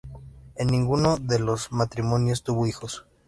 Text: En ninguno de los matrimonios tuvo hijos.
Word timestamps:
En 0.55 0.65
ninguno 0.65 1.17
de 1.17 1.37
los 1.37 1.71
matrimonios 1.71 2.41
tuvo 2.41 2.65
hijos. 2.65 3.05